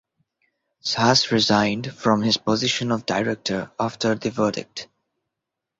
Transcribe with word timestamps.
Sas 0.79 1.31
resigned 1.31 1.93
from 1.93 2.23
his 2.23 2.35
position 2.37 2.91
of 2.91 3.05
director 3.05 3.71
after 3.79 4.15
the 4.15 4.31
verdict. 4.31 4.87